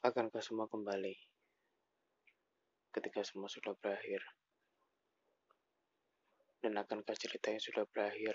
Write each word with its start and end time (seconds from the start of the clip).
Akankah 0.00 0.40
semua 0.40 0.64
kembali 0.64 1.12
ketika 2.88 3.20
semua 3.20 3.52
sudah 3.52 3.76
berakhir? 3.76 4.24
Dan 6.56 6.80
akankah 6.80 7.12
cerita 7.20 7.52
yang 7.52 7.60
sudah 7.60 7.84
berakhir 7.84 8.32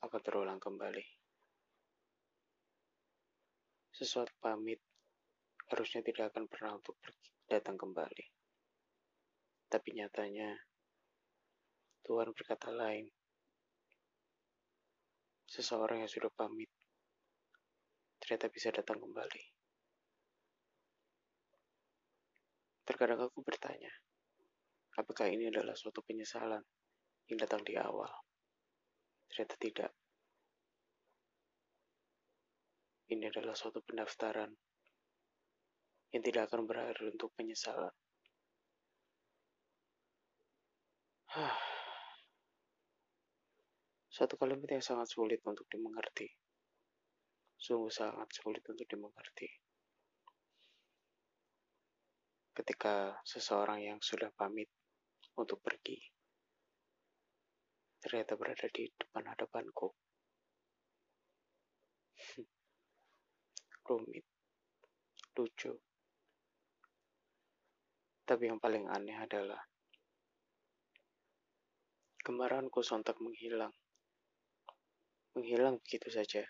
akan 0.00 0.20
terulang 0.24 0.56
kembali? 0.56 1.04
Sesuatu 3.92 4.32
pamit 4.40 4.80
harusnya 5.68 6.00
tidak 6.00 6.32
akan 6.32 6.48
pernah 6.48 6.80
untuk 6.80 6.96
datang 7.44 7.76
kembali. 7.76 8.24
Tapi 9.68 10.00
nyatanya, 10.00 10.48
Tuhan 12.08 12.32
berkata 12.32 12.72
lain. 12.72 13.04
Seseorang 15.44 16.00
yang 16.00 16.08
sudah 16.08 16.32
pamit 16.32 16.72
ternyata 18.16 18.48
bisa 18.48 18.72
datang 18.72 18.96
kembali. 18.96 19.55
Terkadang 22.86 23.18
aku 23.18 23.42
bertanya, 23.42 23.90
apakah 24.94 25.26
ini 25.26 25.50
adalah 25.50 25.74
suatu 25.74 26.06
penyesalan 26.06 26.62
yang 27.26 27.38
datang 27.42 27.66
di 27.66 27.74
awal? 27.74 28.14
Ternyata 29.26 29.58
tidak. 29.58 29.90
Ini 33.10 33.26
adalah 33.26 33.58
suatu 33.58 33.82
pendaftaran 33.82 34.54
yang 36.14 36.22
tidak 36.22 36.46
akan 36.46 36.62
berakhir 36.62 37.10
untuk 37.10 37.34
penyesalan. 37.34 37.90
Suatu 44.14 44.38
kalimat 44.38 44.70
yang 44.70 44.80
sangat 44.80 45.10
sulit 45.10 45.42
untuk 45.42 45.66
dimengerti. 45.66 46.30
Sungguh 47.58 47.90
sangat 47.90 48.30
sulit 48.30 48.62
untuk 48.62 48.86
dimengerti 48.86 49.65
ketika 52.56 53.20
seseorang 53.28 53.84
yang 53.84 53.98
sudah 54.00 54.32
pamit 54.32 54.72
untuk 55.36 55.60
pergi 55.60 56.00
ternyata 58.06 58.38
berada 58.38 58.70
di 58.70 58.86
depan 58.94 59.26
hadapanku. 59.26 59.90
Rumit, 63.90 64.22
lucu. 65.34 65.74
Tapi 68.22 68.46
yang 68.46 68.62
paling 68.62 68.86
aneh 68.86 69.18
adalah 69.18 69.58
kemarahanku 72.22 72.78
sontak 72.86 73.18
menghilang. 73.18 73.74
Menghilang 75.34 75.82
begitu 75.82 76.06
saja. 76.06 76.46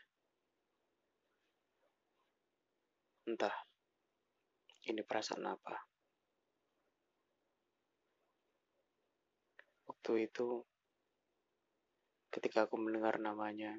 Entah, 3.24 3.56
ini 4.92 5.00
perasaan 5.00 5.48
apa. 5.48 5.95
Waktu 10.06 10.30
itu 10.30 10.62
ketika 12.30 12.70
aku 12.70 12.78
mendengar 12.78 13.18
namanya, 13.18 13.74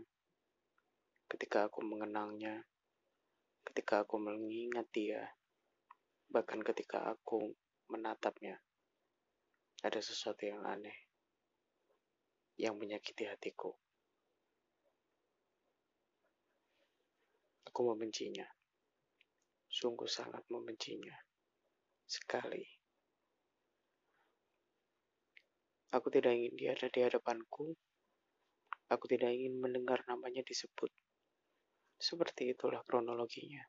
ketika 1.32 1.72
aku 1.72 1.80
mengenangnya, 1.88 2.68
ketika 3.64 4.04
aku 4.04 4.20
mengingat 4.20 4.92
dia, 4.92 5.24
bahkan 6.28 6.60
ketika 6.68 7.16
aku 7.16 7.56
menatapnya, 7.88 8.60
ada 9.88 10.04
sesuatu 10.04 10.44
yang 10.44 10.68
aneh 10.68 11.08
yang 12.60 12.76
menyakiti 12.76 13.24
hatiku. 13.24 13.72
Aku 17.72 17.88
membencinya, 17.88 18.52
sungguh 19.72 20.12
sangat 20.12 20.44
membencinya 20.52 21.16
sekali. 22.04 22.77
Aku 25.88 26.12
tidak 26.12 26.36
ingin 26.36 26.54
dia 26.60 26.76
ada 26.76 26.92
di 26.92 27.00
hadapanku. 27.00 27.72
Aku 28.92 29.06
tidak 29.08 29.32
ingin 29.32 29.56
mendengar 29.56 30.04
namanya 30.04 30.44
disebut. 30.44 30.92
Seperti 31.96 32.52
itulah 32.52 32.84
kronologinya. 32.84 33.64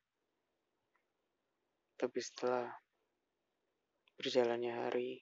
Tapi 1.98 2.18
setelah 2.22 2.66
berjalannya 4.18 4.74
hari, 4.74 5.18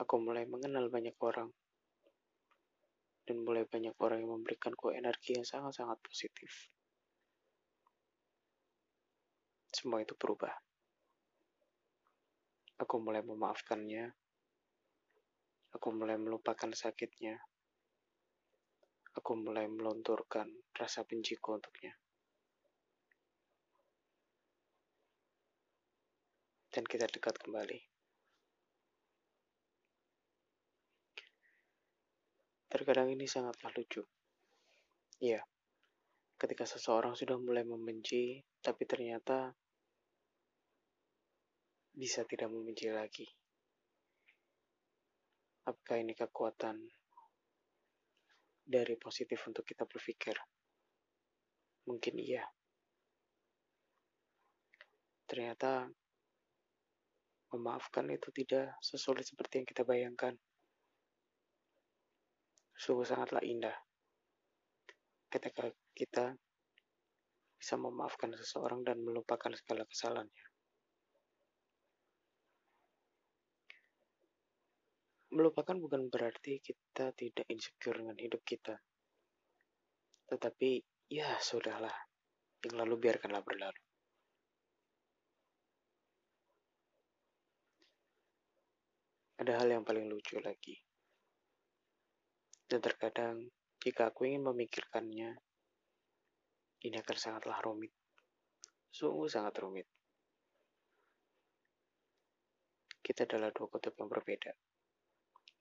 aku 0.00 0.14
mulai 0.20 0.44
mengenal 0.44 0.92
banyak 0.92 1.16
orang. 1.20 1.48
Dan 3.24 3.40
mulai 3.40 3.64
banyak 3.64 3.96
orang 4.04 4.20
yang 4.20 4.36
memberikanku 4.36 4.92
energi 4.92 5.40
yang 5.40 5.48
sangat-sangat 5.48 5.96
positif. 6.04 6.68
Semua 9.72 10.04
itu 10.04 10.12
berubah. 10.16 10.52
Aku 12.84 13.00
mulai 13.00 13.24
memaafkannya, 13.24 14.12
Aku 15.74 15.90
mulai 15.90 16.14
melupakan 16.14 16.70
sakitnya. 16.70 17.34
Aku 19.18 19.34
mulai 19.34 19.66
melonturkan 19.66 20.46
rasa 20.74 21.02
benciku 21.02 21.58
untuknya. 21.58 21.94
Dan 26.70 26.82
kita 26.86 27.06
dekat 27.06 27.38
kembali. 27.38 27.78
Terkadang 32.74 33.06
ini 33.14 33.26
sangatlah 33.30 33.70
lucu. 33.70 34.02
Iya, 35.22 35.46
ketika 36.34 36.66
seseorang 36.66 37.14
sudah 37.14 37.38
mulai 37.38 37.62
membenci, 37.62 38.42
tapi 38.58 38.82
ternyata 38.82 39.54
bisa 41.94 42.26
tidak 42.26 42.50
membenci 42.50 42.90
lagi. 42.90 43.30
Apakah 45.64 45.96
ini 45.96 46.12
kekuatan 46.12 46.76
dari 48.64 48.94
positif 49.00 49.40
untuk 49.48 49.64
kita 49.64 49.88
berpikir? 49.88 50.36
Mungkin 51.88 52.14
iya. 52.20 52.44
Ternyata 55.24 55.88
memaafkan 57.56 58.10
itu 58.12 58.28
tidak 58.34 58.76
sesulit 58.84 59.24
seperti 59.24 59.64
yang 59.64 59.68
kita 59.68 59.82
bayangkan. 59.88 60.36
Sungguh 62.76 63.06
sangatlah 63.06 63.40
indah 63.40 63.76
ketika 65.32 65.66
kita 65.96 66.36
bisa 67.58 67.74
memaafkan 67.80 68.30
seseorang 68.36 68.84
dan 68.84 69.00
melupakan 69.00 69.50
segala 69.56 69.88
kesalahannya. 69.88 70.43
Melupakan 75.34 75.74
bukan 75.74 76.06
berarti 76.06 76.62
kita 76.62 77.10
tidak 77.10 77.42
insecure 77.50 77.98
dengan 77.98 78.14
hidup 78.14 78.38
kita. 78.46 78.78
Tetapi 80.30 80.78
ya 81.10 81.34
sudahlah, 81.42 81.92
yang 82.62 82.74
lalu 82.78 82.94
biarkanlah 83.02 83.42
berlalu. 83.42 83.82
Ada 89.42 89.58
hal 89.58 89.68
yang 89.74 89.82
paling 89.82 90.06
lucu 90.06 90.38
lagi. 90.38 90.78
Dan 92.70 92.78
terkadang 92.78 93.50
jika 93.82 94.14
aku 94.14 94.30
ingin 94.30 94.46
memikirkannya, 94.46 95.34
ini 96.86 96.96
akan 97.02 97.16
sangatlah 97.18 97.58
rumit. 97.66 97.90
Sungguh 98.94 99.26
sangat 99.26 99.58
rumit. 99.58 99.90
Kita 103.02 103.26
adalah 103.26 103.50
dua 103.50 103.66
kutub 103.68 103.92
yang 103.98 104.08
berbeda 104.08 104.54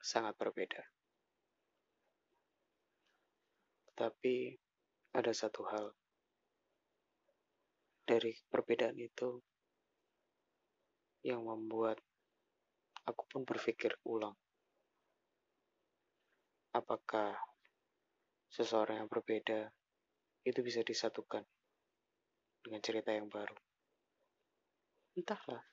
sangat 0.04 0.36
berbeda. 0.36 0.84
Tapi 3.96 4.52
ada 5.16 5.32
satu 5.32 5.64
hal 5.72 5.96
dari 8.04 8.36
perbedaan 8.52 9.00
itu 9.00 9.40
yang 11.24 11.48
membuat 11.48 12.04
aku 13.08 13.24
pun 13.32 13.42
berpikir 13.48 13.96
ulang. 14.04 14.36
Apakah 16.76 17.40
seseorang 18.52 19.06
yang 19.06 19.10
berbeda 19.10 19.72
itu 20.44 20.60
bisa 20.60 20.84
disatukan 20.84 21.48
dengan 22.60 22.84
cerita 22.84 23.16
yang 23.16 23.32
baru? 23.32 23.56
Entahlah. 25.16 25.73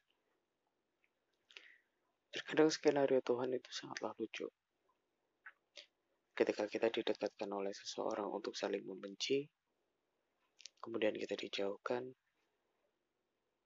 Terkadang 2.31 2.71
skenario 2.71 3.19
Tuhan 3.27 3.51
itu 3.51 3.71
sangatlah 3.75 4.15
lucu. 4.15 4.47
Ketika 6.31 6.71
kita 6.71 6.87
didekatkan 6.87 7.51
oleh 7.51 7.75
seseorang 7.75 8.31
untuk 8.31 8.55
saling 8.55 8.87
membenci, 8.87 9.51
kemudian 10.79 11.13
kita 11.19 11.35
dijauhkan, 11.35 12.07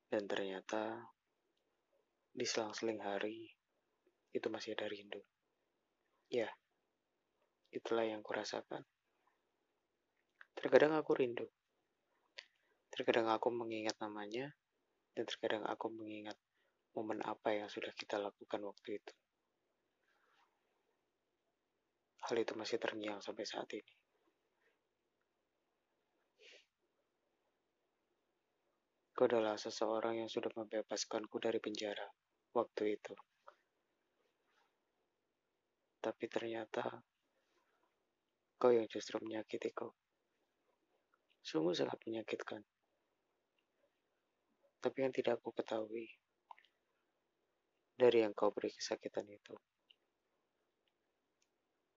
dan 0.08 0.24
ternyata 0.24 1.12
di 2.32 2.42
selang-seling 2.48 2.98
hari 3.04 3.52
itu 4.32 4.46
masih 4.48 4.74
ada 4.74 4.88
rindu. 4.88 5.20
Ya, 6.32 6.48
itulah 7.70 8.08
yang 8.08 8.24
kurasakan. 8.24 8.82
Terkadang 10.56 10.96
aku 10.96 11.14
rindu. 11.20 11.46
Terkadang 12.88 13.28
aku 13.28 13.52
mengingat 13.52 14.00
namanya, 14.00 14.56
dan 15.12 15.28
terkadang 15.28 15.68
aku 15.68 15.92
mengingat 15.92 16.40
momen 16.94 17.18
apa 17.26 17.50
yang 17.50 17.66
sudah 17.66 17.90
kita 17.90 18.22
lakukan 18.22 18.62
waktu 18.62 19.02
itu. 19.02 19.14
Hal 22.24 22.36
itu 22.40 22.54
masih 22.56 22.78
terngiang 22.80 23.20
sampai 23.20 23.44
saat 23.44 23.68
ini. 23.74 23.94
Kau 29.14 29.30
adalah 29.30 29.54
seseorang 29.54 30.24
yang 30.24 30.30
sudah 30.30 30.50
membebaskanku 30.54 31.38
dari 31.38 31.62
penjara 31.62 32.08
waktu 32.56 32.98
itu. 32.98 33.14
Tapi 36.02 36.24
ternyata 36.26 36.82
kau 38.58 38.72
yang 38.72 38.88
justru 38.90 39.20
menyakitiku. 39.22 39.92
Sungguh 41.44 41.76
sangat 41.76 42.00
menyakitkan. 42.08 42.64
Tapi 44.80 44.96
yang 44.98 45.12
tidak 45.12 45.38
aku 45.38 45.52
ketahui 45.52 46.23
dari 47.94 48.26
yang 48.26 48.34
kau 48.34 48.50
beri 48.50 48.74
kesakitan 48.74 49.26
itu. 49.30 49.54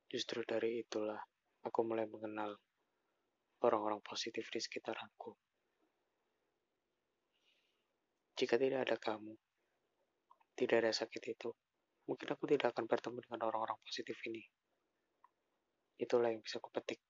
Justru 0.07 0.45
dari 0.45 0.85
itulah 0.85 1.19
aku 1.65 1.79
mulai 1.83 2.05
mengenal 2.05 2.55
orang-orang 3.65 3.99
positif 4.05 4.47
di 4.53 4.61
sekitarku. 4.61 5.33
Jika 8.37 8.55
tidak 8.61 8.85
ada 8.85 8.97
kamu, 9.01 9.33
tidak 10.53 10.77
ada 10.85 10.91
sakit 10.93 11.23
itu, 11.33 11.49
mungkin 12.05 12.27
aku 12.37 12.45
tidak 12.45 12.77
akan 12.77 12.85
bertemu 12.85 13.17
dengan 13.25 13.41
orang-orang 13.49 13.81
positif 13.81 14.13
ini. 14.29 14.45
Itulah 15.97 16.29
yang 16.29 16.45
bisa 16.45 16.61
kupetik. 16.61 17.01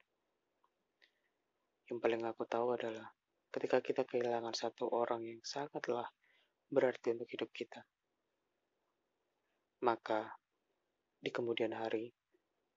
Yang 1.92 2.00
paling 2.00 2.24
aku 2.24 2.48
tahu 2.48 2.80
adalah 2.80 3.12
ketika 3.52 3.84
kita 3.84 4.04
kehilangan 4.08 4.56
satu 4.56 4.88
orang 4.88 5.28
yang 5.28 5.44
sangatlah 5.44 6.08
berarti 6.72 7.12
untuk 7.12 7.28
hidup 7.28 7.52
kita. 7.52 7.84
Maka 9.86 10.26
di 11.18 11.30
kemudian 11.30 11.74
hari 11.74 12.10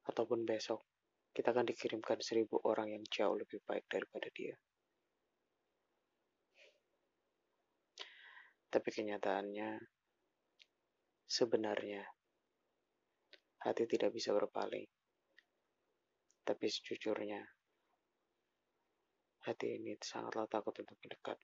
ataupun 0.05 0.45
besok 0.45 0.85
kita 1.31 1.55
akan 1.55 1.69
dikirimkan 1.69 2.19
seribu 2.21 2.59
orang 2.67 2.91
yang 2.93 3.05
jauh 3.07 3.39
lebih 3.39 3.63
baik 3.65 3.87
daripada 3.87 4.29
dia. 4.35 4.57
Tapi 8.71 8.89
kenyataannya 8.91 9.79
sebenarnya 11.27 12.03
hati 13.63 13.85
tidak 13.87 14.11
bisa 14.15 14.35
berpaling. 14.35 14.87
Tapi 16.45 16.67
sejujurnya 16.67 17.41
Hati 19.41 19.73
ini 19.73 19.97
sangatlah 19.97 20.45
takut 20.53 20.77
untuk 20.85 21.01
mendekat. 21.01 21.41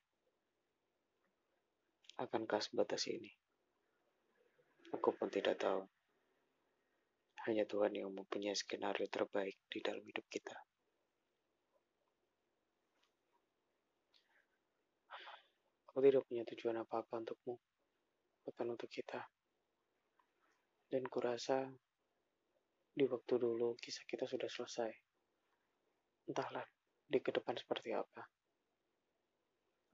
Akankah 2.20 2.60
sebatas 2.60 3.08
ini? 3.08 3.32
Aku 4.94 5.10
pun 5.10 5.26
tidak 5.26 5.58
tahu. 5.58 5.82
Hanya 7.46 7.66
Tuhan 7.66 7.94
yang 7.94 8.10
mempunyai 8.10 8.54
skenario 8.54 9.06
terbaik 9.10 9.58
di 9.70 9.78
dalam 9.82 10.02
hidup 10.02 10.26
kita. 10.30 10.54
Aku 15.90 15.98
tidak 16.04 16.28
punya 16.28 16.44
tujuan 16.44 16.76
apa-apa 16.84 17.24
untukmu, 17.24 17.56
bukan 18.44 18.66
untuk 18.68 18.92
kita. 18.92 19.24
Dan 20.86 21.08
kurasa 21.08 21.66
di 22.92 23.04
waktu 23.08 23.34
dulu 23.40 23.74
kisah 23.80 24.04
kita 24.04 24.28
sudah 24.28 24.48
selesai. 24.48 24.92
Entahlah, 26.28 26.66
di 27.06 27.18
ke 27.22 27.30
depan 27.30 27.54
seperti 27.54 27.94
apa. 27.94 28.26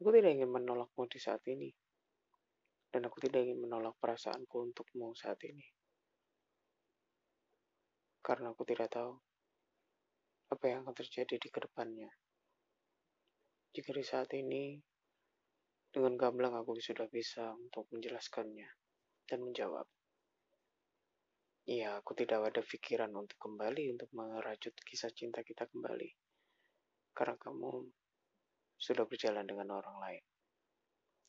Aku 0.00 0.10
tidak 0.10 0.34
ingin 0.34 0.50
menolakmu 0.50 1.06
di 1.06 1.20
saat 1.20 1.44
ini. 1.46 1.70
Dan 2.92 3.08
aku 3.08 3.24
tidak 3.24 3.48
ingin 3.48 3.64
menolak 3.64 3.96
perasaanku 3.96 4.68
untukmu 4.68 5.16
saat 5.16 5.40
ini. 5.48 5.64
Karena 8.20 8.52
aku 8.52 8.62
tidak 8.68 8.92
tahu 8.92 9.16
apa 10.52 10.64
yang 10.68 10.84
akan 10.84 10.92
terjadi 10.92 11.40
di 11.40 11.48
ke 11.48 11.64
depannya. 11.64 12.12
Jika 13.72 13.96
di 13.96 14.04
saat 14.04 14.28
ini, 14.36 14.76
dengan 15.88 16.20
gamblang 16.20 16.52
aku 16.52 16.76
sudah 16.76 17.08
bisa 17.08 17.56
untuk 17.56 17.88
menjelaskannya 17.88 18.68
dan 19.24 19.40
menjawab. 19.40 19.88
Iya, 21.64 21.96
aku 21.96 22.12
tidak 22.12 22.52
ada 22.52 22.60
pikiran 22.60 23.08
untuk 23.16 23.40
kembali 23.40 23.96
untuk 23.96 24.12
merajut 24.12 24.76
kisah 24.84 25.08
cinta 25.16 25.40
kita 25.40 25.64
kembali 25.64 26.12
karena 27.12 27.36
kamu 27.36 27.92
sudah 28.80 29.04
berjalan 29.04 29.44
dengan 29.44 29.78
orang 29.78 29.96
lain. 30.00 30.24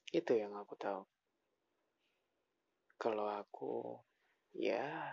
Itu 0.09 0.33
yang 0.33 0.55
aku 0.55 0.73
tahu. 0.79 1.12
Kalau 3.03 3.27
aku, 3.27 3.99
ya, 4.55 5.11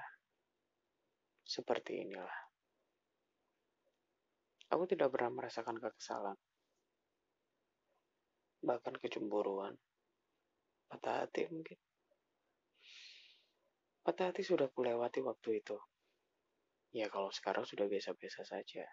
seperti 1.42 2.06
inilah. 2.06 2.38
Aku 4.70 4.86
tidak 4.86 5.10
pernah 5.10 5.34
merasakan 5.34 5.82
kekesalan, 5.82 6.38
bahkan 8.62 8.94
kecemburuan, 8.94 9.74
patah 10.86 11.26
hati 11.26 11.50
mungkin. 11.50 11.74
Patah 14.06 14.30
hati 14.30 14.46
sudah 14.46 14.70
kulewati 14.70 15.18
waktu 15.26 15.58
itu. 15.58 15.74
Ya 16.94 17.10
kalau 17.10 17.34
sekarang 17.34 17.66
sudah 17.66 17.90
biasa-biasa 17.90 18.46
saja. 18.46 18.86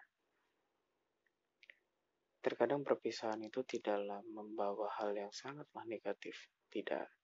Terkadang 2.42 2.82
perpisahan 2.82 3.46
itu 3.46 3.62
tidaklah 3.62 4.26
membawa 4.26 4.90
hal 4.98 5.14
yang 5.14 5.30
sangatlah 5.30 5.86
negatif, 5.86 6.34
tidak. 6.74 7.17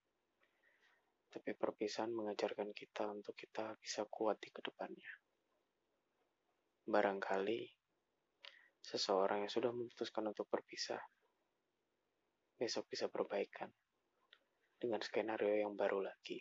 Tapi 1.34 1.50
perpisahan 1.58 2.14
mengajarkan 2.14 2.70
kita 2.70 3.10
untuk 3.10 3.34
kita 3.34 3.74
bisa 3.82 4.06
kuat 4.06 4.38
di 4.38 4.54
ke 4.54 4.62
depannya. 4.62 5.12
Barangkali 6.86 7.66
seseorang 8.78 9.42
yang 9.42 9.50
sudah 9.50 9.74
memutuskan 9.74 10.30
untuk 10.30 10.46
berpisah, 10.46 11.02
besok 12.54 12.86
bisa 12.86 13.10
perbaikan 13.10 13.66
dengan 14.78 15.02
skenario 15.02 15.58
yang 15.58 15.74
baru 15.74 16.06
lagi. 16.06 16.38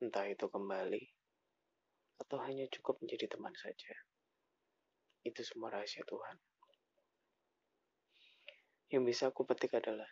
Entah 0.00 0.24
itu 0.32 0.48
kembali, 0.48 1.02
atau 2.24 2.38
hanya 2.46 2.64
cukup 2.72 3.02
menjadi 3.04 3.36
teman 3.36 3.52
saja. 3.58 3.92
Itu 5.26 5.42
semua 5.44 5.74
rahasia 5.74 6.06
Tuhan. 6.06 6.38
Yang 8.94 9.02
bisa 9.10 9.24
aku 9.28 9.42
petik 9.44 9.74
adalah 9.74 10.08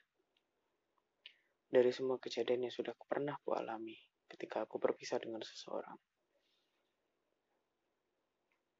dari 1.70 1.94
semua 1.94 2.18
kejadian 2.18 2.66
yang 2.66 2.74
sudah 2.74 2.92
pernah 3.06 3.38
aku 3.38 3.54
alami 3.54 3.94
ketika 4.26 4.66
aku 4.66 4.82
berpisah 4.82 5.22
dengan 5.22 5.40
seseorang. 5.40 5.94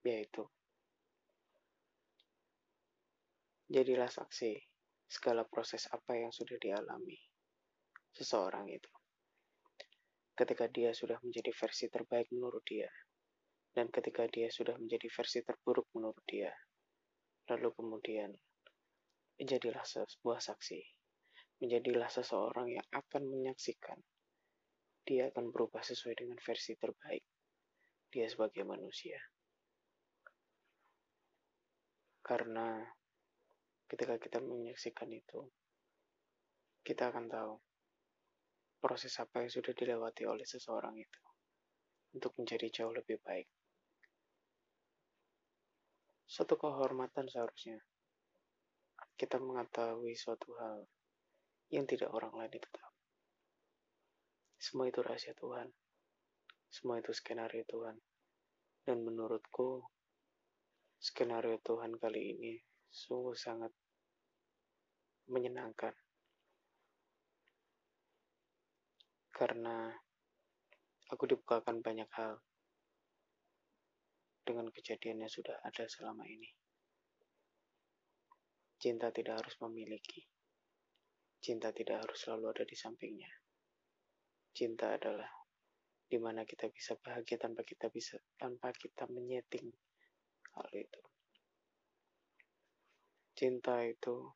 Yaitu, 0.02 0.42
jadilah 3.70 4.10
saksi 4.10 4.58
segala 5.06 5.46
proses 5.46 5.86
apa 5.94 6.18
yang 6.18 6.34
sudah 6.34 6.58
dialami 6.58 7.18
seseorang 8.10 8.66
itu. 8.68 8.90
Ketika 10.34 10.66
dia 10.68 10.90
sudah 10.90 11.20
menjadi 11.22 11.52
versi 11.52 11.86
terbaik 11.86 12.32
menurut 12.34 12.64
dia, 12.64 12.88
dan 13.70 13.86
ketika 13.92 14.26
dia 14.26 14.50
sudah 14.50 14.74
menjadi 14.74 15.06
versi 15.12 15.44
terburuk 15.46 15.86
menurut 15.94 16.24
dia, 16.26 16.50
lalu 17.52 17.70
kemudian 17.76 18.32
Menjadilah 19.40 19.88
sebuah 19.88 20.36
saksi. 20.36 20.99
Menjadilah 21.60 22.08
seseorang 22.08 22.72
yang 22.72 22.86
akan 22.88 23.28
menyaksikan. 23.28 24.00
Dia 25.04 25.28
akan 25.28 25.52
berubah 25.52 25.84
sesuai 25.84 26.24
dengan 26.24 26.40
versi 26.40 26.72
terbaik. 26.76 27.24
Dia 28.08 28.26
sebagai 28.26 28.64
manusia. 28.64 29.20
Karena 32.24 32.80
ketika 33.90 34.16
kita 34.16 34.38
menyaksikan 34.40 35.10
itu, 35.12 35.40
kita 36.80 37.12
akan 37.12 37.28
tahu 37.28 37.54
proses 38.80 39.12
apa 39.20 39.44
yang 39.44 39.52
sudah 39.52 39.76
dilewati 39.76 40.24
oleh 40.24 40.48
seseorang 40.48 40.96
itu 40.96 41.22
untuk 42.16 42.32
menjadi 42.40 42.66
jauh 42.72 42.94
lebih 42.96 43.20
baik. 43.20 43.46
Suatu 46.24 46.56
kehormatan 46.56 47.28
seharusnya 47.28 47.82
kita 49.18 49.36
mengetahui 49.36 50.16
suatu 50.16 50.54
hal 50.56 50.88
yang 51.70 51.86
tidak 51.86 52.10
orang 52.10 52.34
lain 52.34 52.52
itu 52.54 52.68
tahu. 52.70 52.92
Semua 54.60 54.90
itu 54.90 55.00
rahasia 55.00 55.32
Tuhan. 55.38 55.70
Semua 56.68 56.98
itu 56.98 57.14
skenario 57.14 57.64
Tuhan. 57.64 57.96
Dan 58.84 59.06
menurutku, 59.06 59.86
skenario 60.98 61.62
Tuhan 61.62 61.96
kali 61.96 62.36
ini 62.36 62.52
sungguh 62.90 63.38
sangat 63.38 63.70
menyenangkan. 65.30 65.94
Karena 69.30 69.88
aku 71.08 71.24
dibukakan 71.24 71.80
banyak 71.80 72.10
hal 72.12 72.42
dengan 74.44 74.68
kejadian 74.74 75.24
yang 75.24 75.32
sudah 75.32 75.56
ada 75.62 75.86
selama 75.86 76.26
ini. 76.26 76.50
Cinta 78.76 79.08
tidak 79.14 79.40
harus 79.40 79.54
memiliki. 79.62 80.39
Cinta 81.40 81.72
tidak 81.72 82.04
harus 82.04 82.20
selalu 82.20 82.52
ada 82.52 82.64
di 82.68 82.76
sampingnya. 82.76 83.32
Cinta 84.52 84.92
adalah 84.92 85.28
di 86.04 86.18
mana 86.20 86.44
kita 86.44 86.68
bisa 86.68 86.98
bahagia 87.00 87.40
tanpa 87.40 87.64
kita 87.64 87.88
bisa 87.88 88.20
tanpa 88.36 88.74
kita 88.76 89.08
menyeting 89.08 89.72
hal 90.52 90.68
itu. 90.76 91.02
Cinta 93.32 93.80
itu 93.88 94.28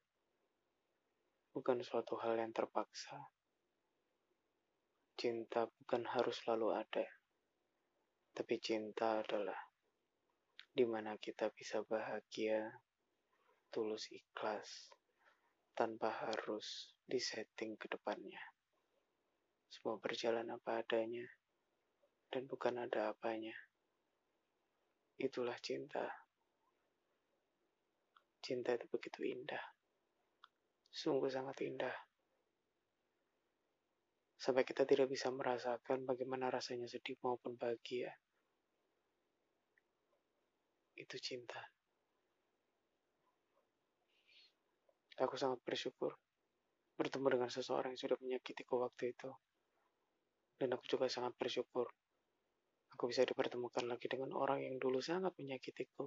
bukan 1.52 1.84
suatu 1.84 2.16
hal 2.25 2.40
yang 2.40 2.56
terpaksa. 2.56 3.20
Cinta 5.12 5.68
bukan 5.68 6.08
harus 6.08 6.40
selalu 6.40 6.73
ada. 6.73 7.06
Tapi 8.32 8.54
cinta 8.64 9.20
adalah 9.20 9.61
di 10.75 10.82
mana 10.88 11.14
kita 11.20 11.52
bisa 11.54 11.84
bahagia, 11.87 12.66
tulus 13.70 14.11
ikhlas, 14.11 14.90
tanpa 15.75 16.11
harus 16.23 16.95
disetting 17.04 17.75
ke 17.75 17.90
depannya. 17.90 18.40
Semua 19.66 19.99
berjalan 19.99 20.47
apa 20.54 20.87
adanya 20.87 21.26
dan 22.31 22.47
bukan 22.47 22.78
ada 22.78 23.11
apanya. 23.11 23.54
Itulah 25.19 25.59
cinta. 25.59 26.07
Cinta 28.38 28.78
itu 28.78 28.87
begitu 28.87 29.26
indah. 29.26 29.62
Sungguh 30.95 31.26
sangat 31.26 31.59
indah. 31.66 31.95
Sampai 34.38 34.62
kita 34.62 34.87
tidak 34.87 35.11
bisa 35.11 35.33
merasakan 35.35 36.07
bagaimana 36.07 36.54
rasanya 36.54 36.87
sedih 36.87 37.19
maupun 37.25 37.59
bahagia. 37.59 38.14
Itu 40.95 41.19
cinta. 41.19 41.74
Aku 45.23 45.38
sangat 45.38 45.62
bersyukur 45.62 46.18
bertemu 46.94 47.26
dengan 47.38 47.50
seseorang 47.50 47.94
yang 47.94 48.02
sudah 48.02 48.18
menyakitiku 48.18 48.83
waktu 48.83 49.14
itu. 49.14 49.30
Dan 50.59 50.75
aku 50.75 50.87
juga 50.87 51.06
sangat 51.11 51.35
bersyukur 51.35 51.90
aku 52.94 53.11
bisa 53.11 53.26
dipertemukan 53.26 53.90
lagi 53.90 54.06
dengan 54.06 54.30
orang 54.38 54.62
yang 54.62 54.78
dulu 54.78 55.02
sangat 55.02 55.35
menyakitiku. 55.35 56.06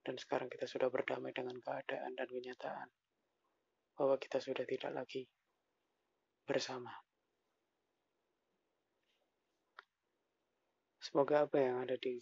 Dan 0.00 0.16
sekarang 0.16 0.48
kita 0.48 0.64
sudah 0.64 0.88
berdamai 0.88 1.36
dengan 1.36 1.56
keadaan 1.60 2.16
dan 2.16 2.28
kenyataan 2.28 2.88
bahwa 3.96 4.16
kita 4.16 4.40
sudah 4.40 4.64
tidak 4.64 4.92
lagi 4.92 5.24
bersama. 6.44 6.92
Semoga 11.00 11.44
apa 11.44 11.60
yang 11.60 11.84
ada 11.84 11.96
di 12.00 12.16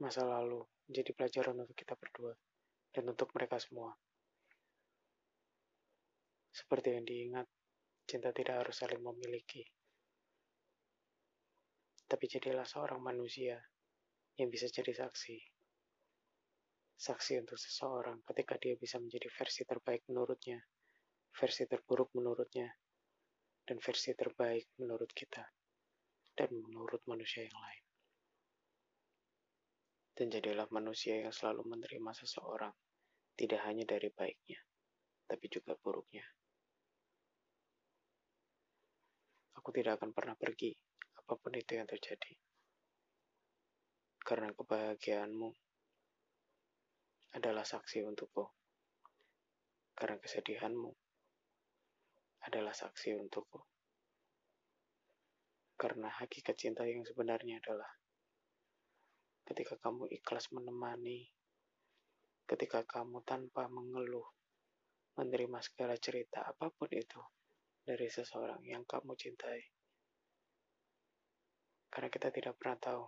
masa 0.00 0.28
lalu 0.28 0.60
menjadi 0.88 1.10
pelajaran 1.16 1.56
untuk 1.64 1.76
kita 1.76 1.96
berdua 1.96 2.36
dan 2.92 3.08
untuk 3.08 3.32
mereka 3.32 3.56
semua. 3.56 3.96
Seperti 6.52 6.94
yang 6.94 7.04
diingat, 7.08 7.48
cinta 8.04 8.28
tidak 8.30 8.62
harus 8.62 8.76
saling 8.76 9.00
memiliki 9.00 9.64
tapi 12.12 12.28
jadilah 12.28 12.68
seorang 12.68 13.00
manusia 13.00 13.56
yang 14.36 14.52
bisa 14.52 14.68
jadi 14.68 14.92
saksi. 14.92 15.40
Saksi 16.92 17.40
untuk 17.40 17.56
seseorang 17.56 18.20
ketika 18.28 18.60
dia 18.60 18.76
bisa 18.76 19.00
menjadi 19.00 19.32
versi 19.32 19.64
terbaik 19.64 20.04
menurutnya, 20.12 20.60
versi 21.32 21.64
terburuk 21.64 22.12
menurutnya, 22.12 22.68
dan 23.64 23.80
versi 23.80 24.12
terbaik 24.12 24.76
menurut 24.76 25.08
kita, 25.16 25.40
dan 26.36 26.52
menurut 26.52 27.00
manusia 27.08 27.48
yang 27.48 27.56
lain. 27.56 27.84
Dan 30.12 30.28
jadilah 30.28 30.68
manusia 30.68 31.16
yang 31.16 31.32
selalu 31.32 31.64
menerima 31.64 32.12
seseorang, 32.12 32.76
tidak 33.40 33.64
hanya 33.64 33.88
dari 33.88 34.12
baiknya, 34.12 34.60
tapi 35.24 35.48
juga 35.48 35.72
buruknya. 35.80 36.28
Aku 39.62 39.70
tidak 39.70 40.02
akan 40.02 40.10
pernah 40.10 40.34
pergi 40.34 40.74
apa 41.22 41.38
pun 41.38 41.54
itu 41.54 41.78
yang 41.78 41.86
terjadi. 41.86 42.34
Karena 44.18 44.50
kebahagiaanmu 44.50 45.48
adalah 47.38 47.62
saksi 47.62 48.02
untukku. 48.02 48.42
Karena 49.94 50.18
kesedihanmu 50.18 50.90
adalah 52.42 52.74
saksi 52.74 53.14
untukku. 53.22 53.62
Karena 55.78 56.10
hakikat 56.10 56.58
cinta 56.58 56.82
yang 56.82 57.06
sebenarnya 57.06 57.62
adalah 57.62 58.02
ketika 59.46 59.78
kamu 59.78 60.10
ikhlas 60.10 60.50
menemani, 60.50 61.30
ketika 62.50 62.82
kamu 62.82 63.22
tanpa 63.22 63.70
mengeluh, 63.70 64.26
menerima 65.14 65.62
segala 65.62 65.94
cerita 66.02 66.42
apa 66.42 66.66
pun 66.74 66.90
itu 66.90 67.22
dari 67.82 68.06
seseorang 68.06 68.62
yang 68.66 68.86
kamu 68.86 69.14
cintai 69.18 69.62
karena 71.92 72.08
kita 72.08 72.32
tidak 72.32 72.56
pernah 72.56 72.80
tahu. 72.80 73.04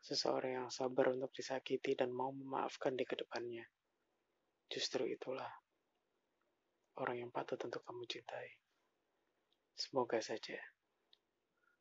Seseorang 0.00 0.64
yang 0.64 0.68
sabar 0.72 1.12
untuk 1.12 1.28
disakiti 1.36 1.92
dan 1.92 2.08
mau 2.08 2.32
memaafkan 2.32 2.96
di 2.96 3.04
ke 3.04 3.12
depannya. 3.20 3.68
Justru 4.72 5.04
itulah 5.04 5.52
orang 6.96 7.20
yang 7.20 7.30
patut 7.30 7.60
untuk 7.60 7.84
kamu 7.84 8.08
cintai. 8.08 8.56
Semoga 9.76 10.16
saja 10.24 10.56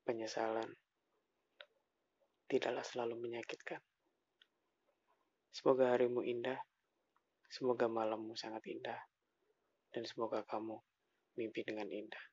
penyesalan 0.04 0.68
tidaklah 2.52 2.84
selalu 2.84 3.16
menyakitkan. 3.24 3.80
Semoga 5.56 5.96
harimu 5.96 6.20
indah, 6.28 6.60
semoga 7.48 7.88
malammu 7.88 8.36
sangat 8.36 8.68
indah, 8.68 9.00
dan 9.96 10.04
semoga 10.04 10.44
kamu 10.44 10.80
mimpi 11.40 11.64
dengan 11.64 11.88
indah. 11.88 12.24